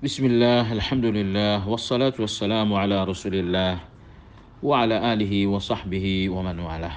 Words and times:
بسم 0.00 0.32
الله 0.32 0.72
الحمد 0.72 1.12
لله 1.12 1.68
والصلاة 1.68 2.16
والسلام 2.16 2.72
على 2.72 3.04
رسول 3.04 3.36
الله 3.36 3.84
وعلى 4.64 4.96
آله 5.12 5.32
وصحبه 5.52 6.06
ومن 6.32 6.56
والاه 6.56 6.96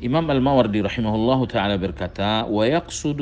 إمام 0.00 0.24
الموردي 0.24 0.80
رحمه 0.80 1.12
الله 1.14 1.40
تعالى 1.52 1.76
بركتا 1.84 2.48
ويقصد 2.48 3.20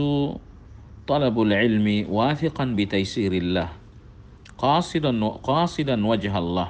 طلب 1.03 1.35
العلم 1.35 2.07
واثقا 2.07 2.65
بتيسير 2.79 3.33
الله 3.43 3.69
قاصدا 4.55 5.11
قاصدا 5.43 5.97
وجه 6.07 6.31
الله 6.39 6.69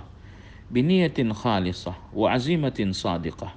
بنية 0.72 1.18
خالصة 1.36 1.92
وعزيمة 2.16 2.78
صادقة 2.96 3.48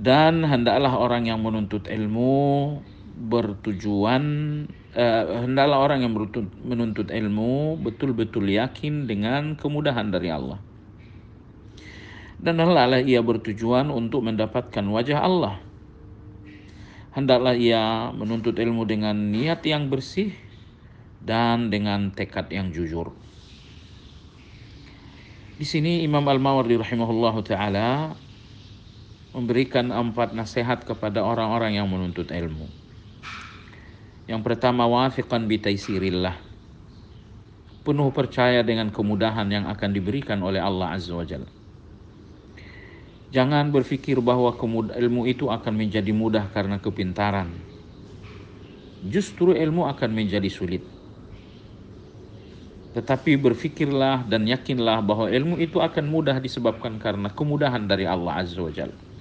dan 0.00 0.48
hendaklah 0.48 0.96
orang 0.96 1.28
yang 1.28 1.44
menuntut 1.44 1.92
ilmu 1.92 2.80
bertujuan 3.12 4.22
uh, 4.96 5.24
hendaklah 5.44 5.78
orang 5.84 6.04
yang 6.04 6.12
menuntut 6.64 7.12
ilmu 7.12 7.76
betul-betul 7.80 8.48
yakin 8.48 9.04
dengan 9.04 9.54
kemudahan 9.56 10.08
dari 10.08 10.32
Allah 10.32 10.60
dan 12.42 12.58
hendaklah 12.58 12.98
ia 12.98 13.22
bertujuan 13.22 13.94
untuk 13.94 14.26
mendapatkan 14.26 14.82
wajah 14.82 15.22
Allah. 15.22 15.62
Hendaklah 17.14 17.54
ia 17.54 18.10
menuntut 18.10 18.58
ilmu 18.58 18.82
dengan 18.82 19.14
niat 19.14 19.62
yang 19.62 19.86
bersih 19.86 20.34
dan 21.22 21.70
dengan 21.70 22.10
tekad 22.10 22.50
yang 22.50 22.74
jujur. 22.74 23.14
Di 25.54 25.62
sini 25.62 26.02
Imam 26.02 26.26
Al-Mawardi 26.26 26.74
rahimahullah 26.74 27.34
taala 27.46 27.90
memberikan 29.30 29.94
empat 29.94 30.34
nasihat 30.34 30.82
kepada 30.82 31.22
orang-orang 31.22 31.78
yang 31.78 31.86
menuntut 31.86 32.26
ilmu. 32.26 32.81
Yang 34.30 34.42
pertama 34.46 34.86
wafiqan 34.86 35.50
bi 35.50 35.58
taisirillah. 35.58 36.38
Penuh 37.82 38.14
percaya 38.14 38.62
dengan 38.62 38.94
kemudahan 38.94 39.50
yang 39.50 39.66
akan 39.66 39.90
diberikan 39.90 40.38
oleh 40.46 40.62
Allah 40.62 40.94
Azza 40.94 41.10
wa 41.18 41.26
Jalla 41.26 41.50
Jangan 43.32 43.72
berpikir 43.72 44.20
bahwa 44.22 44.54
ilmu 44.94 45.26
itu 45.26 45.48
akan 45.50 45.74
menjadi 45.74 46.12
mudah 46.14 46.52
karena 46.54 46.78
kepintaran. 46.78 47.66
Justru 49.02 49.56
ilmu 49.58 49.88
akan 49.90 50.10
menjadi 50.14 50.46
sulit. 50.52 50.86
Tetapi 52.94 53.40
berfikirlah 53.40 54.28
dan 54.28 54.44
yakinlah 54.46 55.00
bahwa 55.02 55.26
ilmu 55.32 55.56
itu 55.58 55.80
akan 55.80 56.04
mudah 56.06 56.38
disebabkan 56.38 57.00
karena 57.00 57.32
kemudahan 57.32 57.88
dari 57.88 58.04
Allah 58.06 58.38
Azza 58.38 58.60
wa 58.62 58.70
Jalla. 58.70 59.11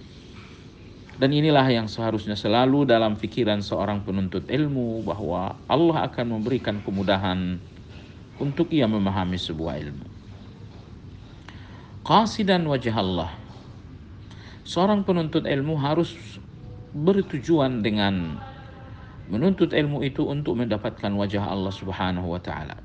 Dan 1.22 1.38
inilah 1.38 1.69
yang 1.69 1.86
seharusnya 1.86 2.33
selalu 2.33 2.89
dalam 2.89 3.14
pikiran 3.14 3.61
seorang 3.61 4.02
penuntut 4.02 4.50
ilmu 4.50 5.05
bahwa 5.05 5.53
Allah 5.69 6.09
akan 6.09 6.41
memberikan 6.41 6.81
kemudahan 6.81 7.61
untuk 8.41 8.73
ia 8.73 8.89
memahami 8.89 9.38
sebuah 9.38 9.78
ilmu. 9.86 10.08
Qasidan 12.02 12.66
wajah 12.66 12.97
Allah 12.97 13.30
seorang 14.66 15.05
penuntut 15.05 15.45
ilmu 15.45 15.78
harus 15.78 16.17
bertujuan 16.97 17.85
dengan 17.85 18.41
menuntut 19.30 19.78
ilmu 19.78 20.02
itu 20.02 20.25
untuk 20.25 20.58
mendapatkan 20.58 21.13
wajah 21.13 21.45
Allah 21.45 21.69
Subhanahu 21.69 22.33
wa 22.33 22.41
taala. 22.41 22.81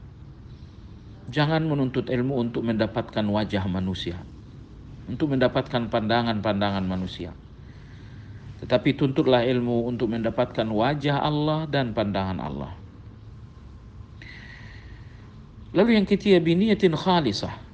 Jangan 1.33 1.65
menuntut 1.65 2.13
ilmu 2.13 2.37
untuk 2.37 2.69
mendapatkan 2.69 3.25
wajah 3.25 3.65
manusia, 3.65 4.21
untuk 5.09 5.33
mendapatkan 5.33 5.89
pandangan-pandangan 5.89 6.85
manusia. 6.85 7.33
Tetapi 8.65 8.97
tuntutlah 8.97 9.45
ilmu 9.45 9.85
untuk 9.85 10.13
mendapatkan 10.13 10.65
wajah 10.65 11.21
Allah 11.21 11.69
dan 11.69 11.93
pandangan 11.93 12.41
Allah. 12.41 12.73
Lalu 15.77 16.01
yang 16.01 16.09
ketiga 16.09 16.41
biniyatin 16.41 16.97
khalisah 16.97 17.67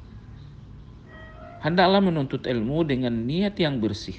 hendaklah 1.63 2.03
menuntut 2.03 2.43
ilmu 2.43 2.83
dengan 2.83 3.15
niat 3.15 3.55
yang 3.63 3.79
bersih. 3.79 4.19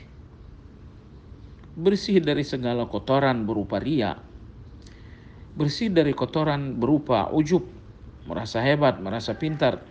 Bersih 1.76 2.24
dari 2.24 2.48
segala 2.48 2.88
kotoran 2.88 3.44
berupa 3.44 3.84
ria. 3.84 4.16
Bersih 5.54 5.92
dari 5.92 6.16
kotoran 6.16 6.80
berupa 6.80 7.30
ujub, 7.36 7.68
merasa 8.26 8.64
hebat, 8.64 9.04
merasa 9.04 9.36
pintar. 9.36 9.84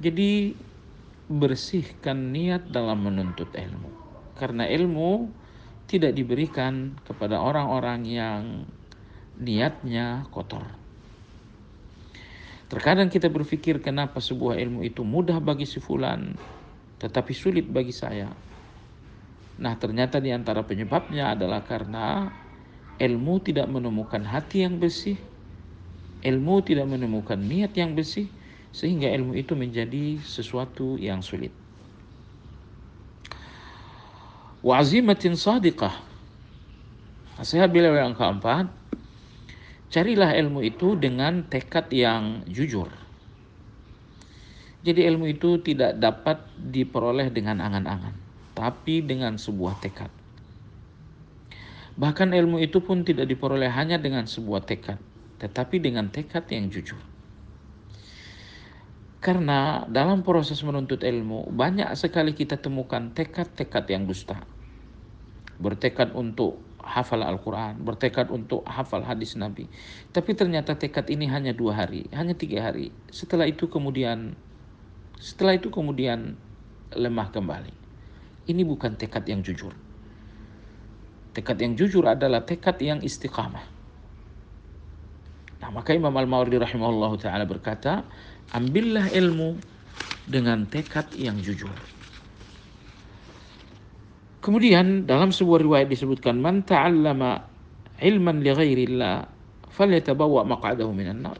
Jadi 0.00 0.56
bersihkan 1.28 2.32
niat 2.32 2.72
dalam 2.72 3.04
menuntut 3.04 3.52
ilmu. 3.52 4.07
Karena 4.38 4.70
ilmu 4.70 5.28
tidak 5.90 6.14
diberikan 6.14 6.94
kepada 7.02 7.42
orang-orang 7.42 8.06
yang 8.06 8.42
niatnya 9.38 10.30
kotor. 10.30 10.62
Terkadang 12.68 13.08
kita 13.08 13.32
berpikir 13.32 13.80
kenapa 13.80 14.20
sebuah 14.20 14.60
ilmu 14.60 14.84
itu 14.84 15.00
mudah 15.00 15.40
bagi 15.40 15.64
si 15.64 15.80
fulan 15.80 16.36
tetapi 16.98 17.32
sulit 17.32 17.66
bagi 17.70 17.94
saya. 17.94 18.28
Nah, 19.58 19.74
ternyata 19.78 20.18
di 20.22 20.34
antara 20.34 20.62
penyebabnya 20.66 21.34
adalah 21.34 21.62
karena 21.62 22.30
ilmu 22.98 23.38
tidak 23.42 23.70
menemukan 23.70 24.22
hati 24.26 24.66
yang 24.66 24.78
bersih, 24.82 25.18
ilmu 26.26 26.62
tidak 26.66 26.90
menemukan 26.90 27.38
niat 27.38 27.74
yang 27.78 27.94
bersih 27.94 28.26
sehingga 28.74 29.10
ilmu 29.10 29.34
itu 29.38 29.54
menjadi 29.54 30.18
sesuatu 30.22 30.98
yang 30.98 31.22
sulit. 31.22 31.54
Wa 34.68 34.84
azimatin 34.84 35.32
sadiqah. 35.32 35.96
Nasihat 37.40 37.72
beliau 37.72 37.96
yang 37.96 38.12
keempat, 38.12 38.68
Carilah 39.88 40.36
ilmu 40.36 40.60
itu 40.60 41.00
dengan 41.00 41.48
tekad 41.48 41.88
yang 41.88 42.44
jujur. 42.44 42.92
Jadi 44.84 45.00
ilmu 45.00 45.32
itu 45.32 45.64
tidak 45.64 45.96
dapat 45.96 46.44
diperoleh 46.60 47.32
dengan 47.32 47.64
angan-angan, 47.64 48.12
tapi 48.52 49.00
dengan 49.00 49.40
sebuah 49.40 49.80
tekad. 49.80 50.12
Bahkan 51.96 52.36
ilmu 52.36 52.60
itu 52.60 52.84
pun 52.84 53.00
tidak 53.00 53.32
diperoleh 53.32 53.72
hanya 53.72 53.96
dengan 53.96 54.28
sebuah 54.28 54.68
tekad, 54.68 55.00
tetapi 55.40 55.80
dengan 55.80 56.12
tekad 56.12 56.44
yang 56.52 56.68
jujur. 56.68 57.00
Karena 59.24 59.88
dalam 59.88 60.20
proses 60.20 60.60
menuntut 60.60 61.00
ilmu 61.00 61.48
banyak 61.48 61.88
sekali 61.96 62.36
kita 62.36 62.60
temukan 62.60 63.08
tekad-tekad 63.16 63.88
yang 63.88 64.04
dusta. 64.04 64.57
Bertekad 65.58 66.14
untuk 66.14 66.62
hafal 66.88 67.20
Al-Quran, 67.20 67.84
bertekad 67.84 68.32
untuk 68.32 68.64
hafal 68.64 69.04
hadis 69.04 69.36
Nabi. 69.36 69.68
Tapi 70.10 70.32
ternyata 70.32 70.72
tekad 70.78 71.04
ini 71.12 71.28
hanya 71.28 71.52
dua 71.52 71.84
hari, 71.84 72.08
hanya 72.16 72.32
tiga 72.32 72.64
hari. 72.64 72.88
Setelah 73.12 73.44
itu 73.44 73.68
kemudian, 73.68 74.32
setelah 75.20 75.60
itu 75.60 75.68
kemudian 75.68 76.40
lemah 76.96 77.28
kembali. 77.28 77.74
Ini 78.48 78.62
bukan 78.64 78.96
tekad 78.96 79.28
yang 79.28 79.44
jujur. 79.44 79.76
Tekad 81.36 81.60
yang 81.60 81.76
jujur 81.76 82.08
adalah 82.08 82.42
tekad 82.48 82.80
yang 82.80 83.04
istiqamah. 83.04 83.76
Nah, 85.58 85.70
maka 85.74 85.92
Imam 85.92 86.14
Al-Mawardi 86.14 86.56
rahimahullah 86.56 87.12
taala 87.20 87.44
berkata, 87.44 88.06
ambillah 88.56 89.12
ilmu 89.12 89.60
dengan 90.24 90.64
tekad 90.64 91.12
yang 91.18 91.36
jujur. 91.44 91.97
Kemudian 94.48 95.04
dalam 95.04 95.28
sebuah 95.28 95.60
riwayat 95.60 95.92
disebutkan 95.92 96.40
man 96.40 96.64
ta'allama 96.64 97.36
ilman 98.00 98.40
li 98.40 98.48
ghairillah 98.48 99.28
falyatabawwa 99.68 100.48
maq'adahu 100.48 100.88
minan 100.88 101.20
nar. 101.20 101.36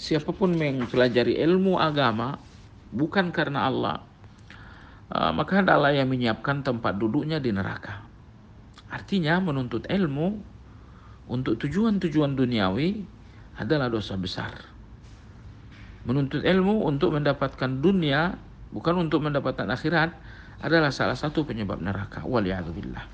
Siapa 0.00 0.32
pun 0.32 0.56
yang 0.56 0.80
mempelajari 0.80 1.36
ilmu 1.36 1.76
agama 1.76 2.40
bukan 2.96 3.28
karena 3.28 3.68
Allah, 3.68 4.00
uh, 5.12 5.36
maka 5.36 5.60
hendaklah 5.60 5.92
yang 5.92 6.08
menyiapkan 6.08 6.64
tempat 6.64 6.96
duduknya 6.96 7.36
di 7.36 7.52
neraka. 7.52 8.08
Artinya 8.88 9.36
menuntut 9.44 9.84
ilmu 9.84 10.40
untuk 11.28 11.60
tujuan-tujuan 11.60 12.40
duniawi 12.40 13.04
adalah 13.60 13.92
dosa 13.92 14.16
besar. 14.16 14.64
Menuntut 16.08 16.40
ilmu 16.40 16.88
untuk 16.88 17.12
mendapatkan 17.12 17.84
dunia 17.84 18.40
bukan 18.72 19.04
untuk 19.04 19.28
mendapatkan 19.28 19.68
akhirat 19.68 20.29
adalah 20.60 20.92
salah 20.92 21.16
satu 21.16 21.48
penyebab 21.48 21.80
neraka. 21.80 22.20
Waliyadzubillah. 22.24 23.04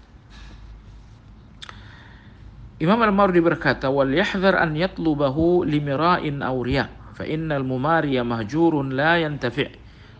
Imam 2.76 3.00
Al-Mawardi 3.00 3.40
berkata, 3.40 3.88
"Wal 3.88 4.12
yahdhar 4.12 4.60
an 4.60 4.76
yatlubahu 4.76 5.64
limira'in 5.64 6.44
aw 6.44 6.56
riya', 6.60 7.16
fa 7.16 7.24
innal 7.24 7.64
mumariya 7.64 8.20
mahjurun 8.20 8.92
la 8.92 9.16
yantafi' 9.16 9.72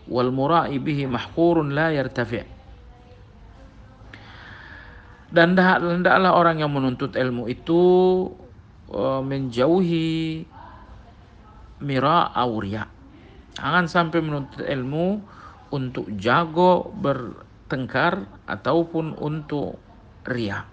wal 0.09 0.33
mura'i 0.33 0.81
bihi 0.81 1.05
la 1.69 1.87
yartafi'." 1.93 2.57
Dan 5.27 5.53
hendaklah 5.59 6.33
orang 6.33 6.63
yang 6.63 6.71
menuntut 6.71 7.13
ilmu 7.13 7.51
itu 7.51 7.83
uh, 8.89 9.21
menjauhi 9.21 10.47
mira' 11.83 12.33
auria. 12.33 12.89
Jangan 13.53 13.85
sampai 13.85 14.19
menuntut 14.23 14.65
ilmu 14.65 15.36
untuk 15.71 16.11
jago 16.19 16.91
bertengkar 16.91 18.43
ataupun 18.45 19.15
untuk 19.17 19.79
ria. 20.27 20.67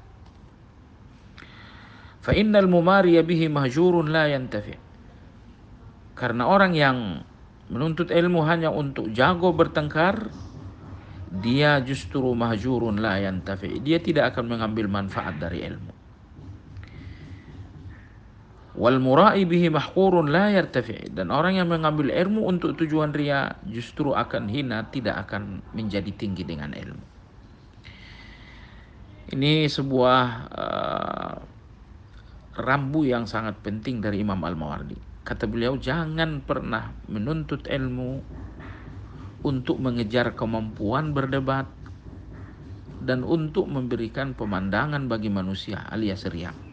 Fa 2.25 2.33
innal 2.33 2.67
mumariya 2.67 3.23
bihi 3.23 3.47
mahjurun 3.53 4.11
la 4.11 4.27
yantafi. 4.27 4.75
Karena 6.19 6.49
orang 6.49 6.73
yang 6.75 7.21
menuntut 7.71 8.11
ilmu 8.11 8.43
hanya 8.49 8.75
untuk 8.75 9.11
jago 9.15 9.55
bertengkar, 9.55 10.33
dia 11.31 11.79
justru 11.83 12.35
mahjurun 12.35 12.99
la 12.99 13.23
yantafi. 13.23 13.79
Dia 13.79 14.03
tidak 14.03 14.35
akan 14.35 14.59
mengambil 14.59 14.91
manfaat 14.91 15.39
dari 15.39 15.63
ilmu. 15.63 15.94
Wal 18.75 18.99
murai 18.99 19.47
bihi 19.47 19.71
mahqurun 19.71 20.35
la 20.35 20.51
yartafi. 20.51 21.15
Dan 21.15 21.31
orang 21.31 21.63
yang 21.63 21.71
mengambil 21.71 22.11
ilmu 22.11 22.43
untuk 22.51 22.75
tujuan 22.75 23.15
ria 23.15 23.55
justru 23.71 24.11
akan 24.11 24.51
hina, 24.51 24.91
tidak 24.91 25.31
akan 25.31 25.63
menjadi 25.71 26.11
tinggi 26.11 26.43
dengan 26.43 26.75
ilmu. 26.75 27.05
Ini 29.25 29.71
sebuah 29.71 30.23
uh, 30.53 31.35
rambu 32.59 33.07
yang 33.07 33.31
sangat 33.31 33.63
penting 33.63 34.03
dari 34.03 34.27
Imam 34.27 34.43
Al-Mawardi. 34.43 34.99
Kata 35.25 35.49
beliau, 35.49 35.79
jangan 35.79 36.43
pernah 36.45 36.93
menuntut 37.09 37.65
ilmu 37.71 38.21
untuk 39.45 39.77
mengejar 39.81 40.35
kemampuan 40.37 41.15
berdebat 41.17 41.71
dan 43.01 43.25
untuk 43.25 43.69
memberikan 43.69 44.33
pemandangan 44.33 45.09
bagi 45.09 45.29
manusia 45.29 45.85
alias 45.89 46.25
riak. 46.29 46.64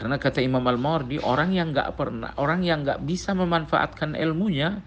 Karena 0.00 0.16
kata 0.16 0.40
Imam 0.40 0.64
Al-Mawardi, 0.64 1.20
orang 1.20 1.52
yang 1.52 1.76
nggak 1.76 1.92
pernah, 1.92 2.32
orang 2.40 2.64
yang 2.64 2.88
nggak 2.88 3.04
bisa 3.04 3.36
memanfaatkan 3.36 4.16
ilmunya 4.16 4.80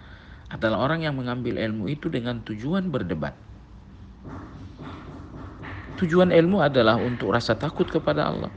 adalah 0.50 0.90
orang 0.90 1.06
yang 1.06 1.14
mengambil 1.14 1.62
ilmu 1.62 1.86
itu 1.86 2.10
dengan 2.10 2.42
tujuan 2.42 2.90
berdebat. 2.90 3.38
Tujuan 6.02 6.34
ilmu 6.34 6.66
adalah 6.66 6.98
untuk 6.98 7.30
rasa 7.30 7.54
takut 7.54 7.86
kepada 7.86 8.34
Allah 8.34 8.50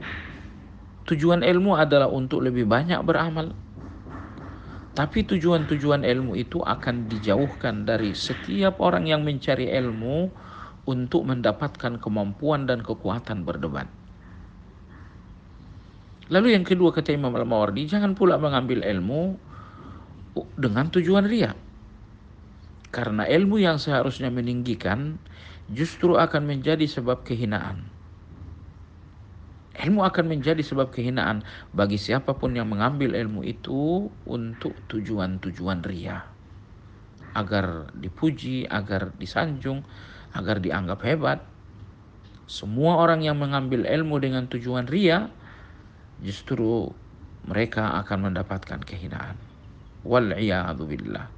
Tujuan 1.07 1.39
ilmu 1.39 1.79
adalah 1.79 2.11
untuk 2.11 2.43
lebih 2.43 2.67
banyak 2.67 2.99
beramal. 2.99 3.55
Tapi 4.91 5.23
tujuan-tujuan 5.23 6.03
ilmu 6.03 6.35
itu 6.35 6.59
akan 6.59 7.07
dijauhkan 7.07 7.87
dari 7.87 8.11
setiap 8.11 8.83
orang 8.83 9.07
yang 9.07 9.23
mencari 9.23 9.71
ilmu 9.71 10.27
untuk 10.83 11.23
mendapatkan 11.23 11.95
kemampuan 12.03 12.67
dan 12.67 12.83
kekuatan 12.83 13.47
berdebat. 13.47 13.87
Lalu 16.27 16.59
yang 16.59 16.67
kedua 16.67 16.91
kata 16.91 17.15
Imam 17.15 17.31
Al-Mawardi, 17.31 17.87
jangan 17.87 18.11
pula 18.11 18.35
mengambil 18.35 18.83
ilmu 18.83 19.39
dengan 20.59 20.91
tujuan 20.91 21.23
ria. 21.23 21.55
Karena 22.91 23.23
ilmu 23.27 23.59
yang 23.59 23.79
seharusnya 23.79 24.31
meninggikan 24.31 25.19
justru 25.71 26.19
akan 26.19 26.47
menjadi 26.47 26.83
sebab 26.87 27.23
kehinaan. 27.23 27.87
Ilmu 29.77 30.01
akan 30.01 30.25
menjadi 30.25 30.65
sebab 30.65 30.89
kehinaan 30.89 31.45
bagi 31.69 32.01
siapa 32.01 32.33
pun 32.33 32.57
yang 32.57 32.65
mengambil 32.73 33.13
ilmu 33.13 33.45
itu 33.45 34.09
untuk 34.25 34.73
tujuan-tujuan 34.89 35.85
ria. 35.85 36.25
Agar 37.37 37.93
dipuji, 37.93 38.65
agar 38.65 39.13
disanjung, 39.21 39.85
agar 40.33 40.57
dianggap 40.57 41.05
hebat. 41.05 41.39
Semua 42.49 42.97
orang 42.97 43.21
yang 43.21 43.37
mengambil 43.37 43.85
ilmu 43.85 44.17
dengan 44.17 44.49
tujuan 44.49 44.89
ria, 44.89 45.29
justru 46.17 46.89
mereka 47.45 47.95
akan 48.03 48.31
mendapatkan 48.33 48.81
kehinaan. 48.83 49.37
Wal'iyadu 50.03 50.83
billah. 50.89 51.36